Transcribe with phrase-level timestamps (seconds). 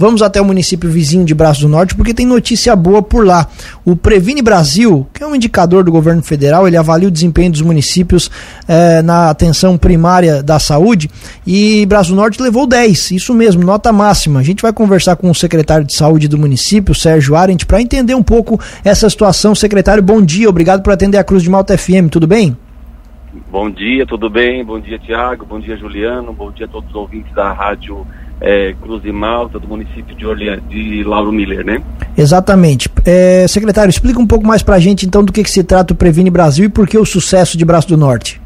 [0.00, 3.46] Vamos até o município vizinho de Braço do Norte porque tem notícia boa por lá.
[3.84, 7.60] O Previne Brasil, que é um indicador do governo federal, ele avalia o desempenho dos
[7.60, 8.30] municípios
[8.66, 11.10] eh, na atenção primária da saúde
[11.46, 14.40] e Braço do Norte levou 10, isso mesmo, nota máxima.
[14.40, 18.14] A gente vai conversar com o secretário de saúde do município, Sérgio Arendt, para entender
[18.14, 19.54] um pouco essa situação.
[19.54, 22.56] Secretário, bom dia, obrigado por atender a Cruz de Malta FM, tudo bem?
[23.52, 24.64] Bom dia, tudo bem?
[24.64, 25.44] Bom dia, Tiago.
[25.44, 26.32] Bom dia, Juliano.
[26.32, 28.06] Bom dia a todos os ouvintes da rádio
[28.40, 31.82] é, Cruz de Malta, do município de, Orleans, de Lauro Miller, né?
[32.16, 32.88] Exatamente.
[33.04, 35.92] É, secretário, explica um pouco mais para a gente, então, do que, que se trata
[35.92, 38.40] o Previne Brasil e por que o sucesso de Braço do Norte.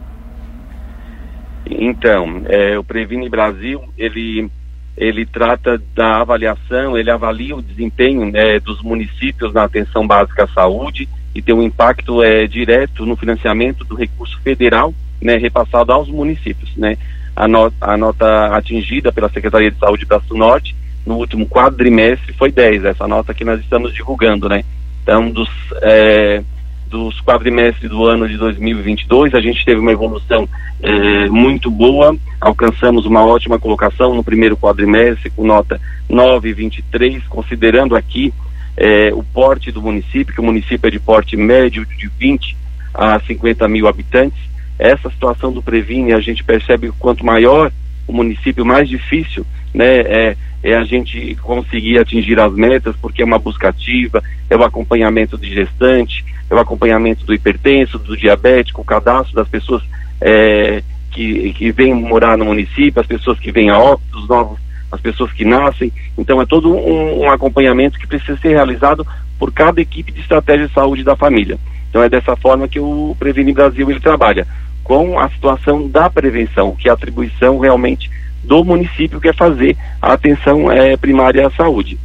[1.67, 4.51] Então, é, o Previne Brasil, ele,
[4.97, 10.49] ele trata da avaliação, ele avalia o desempenho né, dos municípios na atenção básica à
[10.49, 16.09] saúde e tem um impacto é, direto no financiamento do recurso federal né, repassado aos
[16.09, 16.71] municípios.
[16.77, 16.99] Né?
[17.37, 17.47] A,
[17.81, 23.07] a nota atingida pela Secretaria de Saúde Braço Norte no último quadrimestre foi 10, essa
[23.07, 24.49] nota que nós estamos divulgando.
[24.49, 24.65] Né?
[25.03, 25.51] Então, dos,
[25.83, 26.43] é,
[26.87, 30.49] dos quadrimestres do ano de 2022, a gente teve uma evolução
[30.83, 38.33] é, muito boa, alcançamos uma ótima colocação no primeiro quadrimestre com nota 9,23, considerando aqui
[38.77, 42.57] é, o porte do município, que o município é de porte médio de 20
[42.93, 44.39] a 50 mil habitantes.
[44.79, 47.71] Essa situação do Previne, a gente percebe que quanto maior
[48.07, 53.25] o município, mais difícil né, é, é a gente conseguir atingir as metas, porque é
[53.25, 58.83] uma busca ativa, é o acompanhamento de gestante, é o acompanhamento do hipertenso, do diabético,
[58.83, 59.83] o cadastro das pessoas
[60.21, 64.65] é, que, que vêm morar no município, as pessoas que vêm a óbito, os novos
[64.95, 65.93] as pessoas que nascem.
[66.17, 69.05] Então é todo um, um acompanhamento que precisa ser realizado
[69.39, 71.59] por cada equipe de estratégia de saúde da família.
[71.91, 74.47] Então é dessa forma que o Previne Brasil ele trabalha
[74.85, 78.11] com a situação da prevenção, que é a atribuição realmente
[78.45, 81.99] do município que é fazer a atenção é, primária à saúde.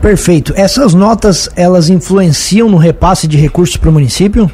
[0.00, 0.54] Perfeito.
[0.56, 4.50] Essas notas elas influenciam no repasse de recursos para o município?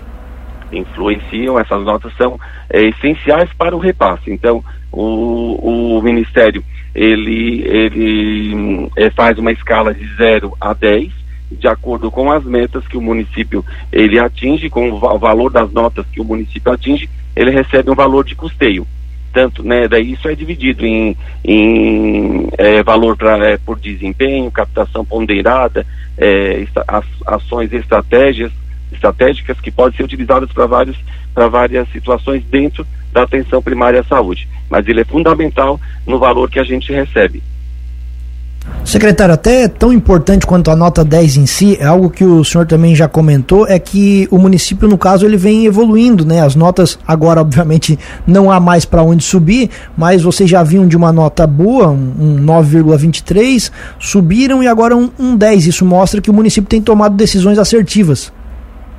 [0.73, 1.59] Influenciam.
[1.59, 2.41] Essas notas são
[2.71, 4.31] é, essenciais para o repasse.
[4.31, 6.65] Então o, o Ministério
[6.95, 11.12] ele, ele é, faz uma escala de 0 a 10,
[11.51, 16.07] de acordo com as metas que o município ele atinge, com o valor das notas
[16.12, 18.87] que o município atinge, ele recebe um valor de custeio.
[19.33, 25.05] Tanto, né, daí isso é dividido em, em é, valor pra, é, por desempenho, captação
[25.05, 25.87] ponderada,
[26.17, 26.67] é,
[27.27, 28.51] ações estratégias,
[28.91, 30.97] estratégicas que podem ser utilizadas para vários
[31.35, 34.49] para várias situações dentro da atenção primária à saúde.
[34.71, 37.43] Mas ele é fundamental no valor que a gente recebe.
[38.87, 42.69] Secretário, até tão importante quanto a nota 10 em si, é algo que o senhor
[42.69, 46.41] também já comentou, é que o município, no caso, ele vem evoluindo, né?
[46.41, 50.97] As notas agora, obviamente, não há mais para onde subir, mas vocês já vinham de
[50.97, 55.66] uma nota boa, um 9,23, subiram e agora um, um 10.
[55.66, 58.32] Isso mostra que o município tem tomado decisões assertivas.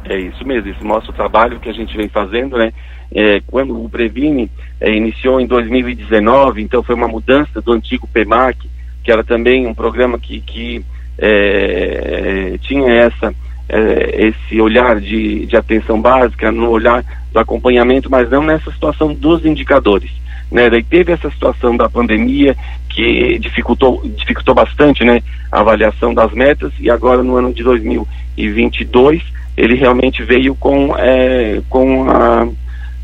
[0.04, 2.74] É isso mesmo, isso mostra o trabalho que a gente vem fazendo, né?
[3.10, 4.52] É, quando o Previne
[4.82, 8.70] é, iniciou em 2019, então foi uma mudança do antigo PEMAC,
[9.08, 10.84] que era também um programa que, que
[11.18, 13.34] é, tinha essa,
[13.70, 19.14] é, esse olhar de, de atenção básica, no olhar do acompanhamento, mas não nessa situação
[19.14, 20.12] dos indicadores.
[20.52, 20.70] Né?
[20.70, 22.54] Daí teve essa situação da pandemia
[22.90, 29.24] que dificultou, dificultou bastante né, a avaliação das metas e agora no ano de 2022
[29.56, 32.46] ele realmente veio com, é, com, a,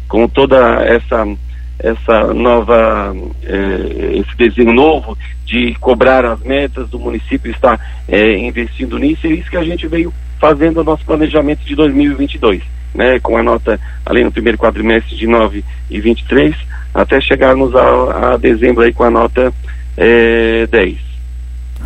[0.10, 1.26] com toda essa,
[1.84, 3.14] essa nova,
[3.44, 7.78] é, esse desenho novo de cobrar as metas do município está
[8.08, 11.76] é, investindo nisso, e é isso que a gente veio fazendo o nosso planejamento de
[11.76, 12.64] 2022,
[12.96, 16.56] né, com a nota, além no primeiro quadrimestre de 9,23,
[16.94, 19.54] até chegarmos a, a dezembro aí com a nota
[19.98, 21.13] é, 10.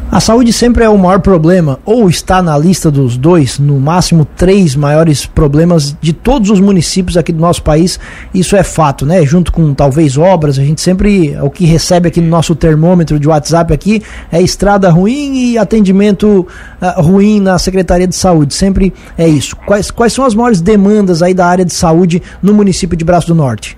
[0.09, 4.23] A saúde sempre é o maior problema, ou está na lista dos dois, no máximo
[4.23, 7.99] três maiores problemas de todos os municípios aqui do nosso país.
[8.33, 9.25] Isso é fato, né?
[9.25, 13.27] Junto com talvez obras, a gente sempre o que recebe aqui no nosso termômetro de
[13.27, 14.01] WhatsApp aqui
[14.31, 16.47] é estrada ruim e atendimento
[16.81, 18.53] uh, ruim na Secretaria de Saúde.
[18.53, 19.57] Sempre é isso.
[19.57, 23.27] Quais, quais são as maiores demandas aí da área de saúde no município de Braço
[23.27, 23.77] do Norte?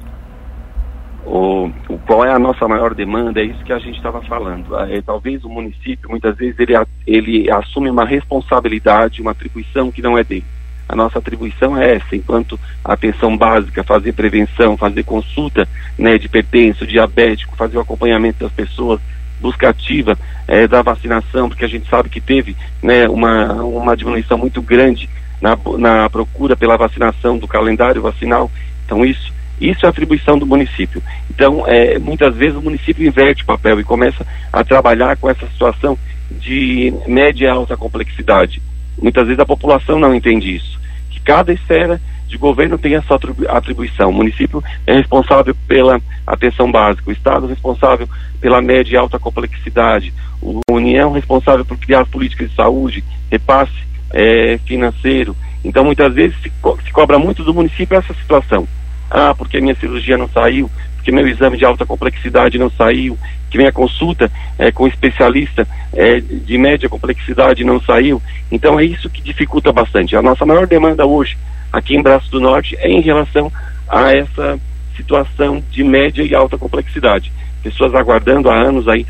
[1.30, 4.76] O, o, qual é a nossa maior demanda, é isso que a gente estava falando.
[4.80, 6.74] É, talvez o município, muitas vezes, ele,
[7.06, 10.44] ele assume uma responsabilidade, uma atribuição que não é dele.
[10.88, 16.88] A nossa atribuição é essa, enquanto atenção básica, fazer prevenção, fazer consulta né, de pertenço,
[16.88, 19.00] diabético, fazer o acompanhamento das pessoas,
[19.40, 20.18] busca ativa
[20.48, 25.08] é, da vacinação, porque a gente sabe que teve né, uma, uma diminuição muito grande
[25.40, 28.50] na, na procura pela vacinação do calendário vacinal.
[28.84, 31.02] Então isso Isso é atribuição do município.
[31.30, 35.48] Então, é, muitas vezes o município inverte o papel e começa a trabalhar com essa
[35.48, 35.98] situação
[36.32, 38.62] de média e alta complexidade.
[39.02, 40.80] Muitas vezes a população não entende isso.
[41.10, 43.20] Que cada esfera de governo tem a sua
[43.50, 44.10] atribuição.
[44.10, 48.08] O município é responsável pela atenção básica, o Estado é responsável
[48.40, 53.74] pela média e alta complexidade, a União é responsável por criar políticas de saúde, repasse
[54.12, 55.36] é, financeiro.
[55.66, 58.68] Então, muitas vezes se, co se cobra muito do município essa situação.
[59.10, 63.18] Ah, porque minha cirurgia não saiu, porque meu exame de alta complexidade não saiu,
[63.50, 68.22] que minha consulta é, com especialista é, de média complexidade não saiu.
[68.52, 70.16] Então é isso que dificulta bastante.
[70.16, 71.38] A nossa maior demanda hoje
[71.72, 73.52] aqui em Braço do Norte é em relação
[73.88, 74.60] a essa
[74.96, 77.32] situação de média e alta complexidade.
[77.64, 79.06] Pessoas aguardando há anos aí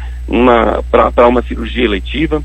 [0.92, 2.44] para uma cirurgia eletiva,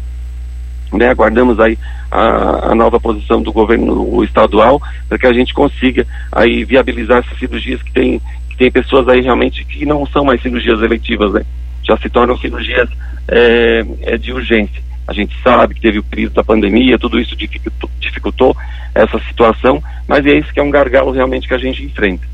[0.96, 1.78] né, aguardamos aí
[2.10, 7.38] a, a, nova posição do governo estadual para que a gente consiga aí viabilizar essas
[7.38, 11.42] cirurgias que tem, que tem pessoas aí realmente que não são mais cirurgias eletivas, né?
[11.82, 12.88] Já se tornam cirurgias
[13.28, 14.82] é, é de urgência.
[15.06, 18.56] A gente sabe que teve o período da pandemia, tudo isso dificultou, dificultou
[18.94, 22.26] essa situação, mas é isso que é um gargalo realmente que a gente enfrenta.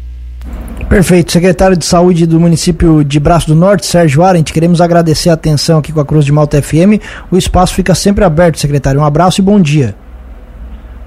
[0.89, 1.33] Perfeito.
[1.33, 5.79] Secretário de Saúde do município de Braço do Norte, Sérgio Arendt, queremos agradecer a atenção
[5.79, 7.01] aqui com a Cruz de Malta FM.
[7.31, 9.01] O espaço fica sempre aberto, secretário.
[9.01, 9.95] Um abraço e bom dia.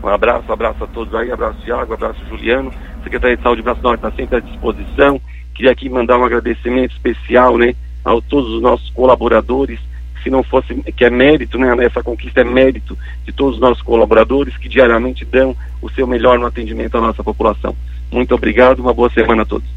[0.04, 2.72] Um abraço, um abraço a todos aí, abraço Tiago, abraço Juliano.
[3.04, 5.20] Secretaria de Saúde de Braço do Norte está sempre à disposição.
[5.54, 7.74] Queria aqui mandar um agradecimento especial, né,
[8.04, 9.80] a todos os nossos colaboradores
[10.24, 13.84] se não fosse, que é mérito, né, essa conquista é mérito de todos os nossos
[13.84, 17.76] colaboradores que diariamente dão o seu melhor no atendimento à nossa população.
[18.14, 19.68] Muito obrigado, uma boa semana a todos.